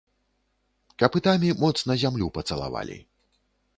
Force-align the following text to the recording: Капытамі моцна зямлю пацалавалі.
Капытамі 1.03 1.49
моцна 1.63 1.99
зямлю 2.05 2.33
пацалавалі. 2.39 2.97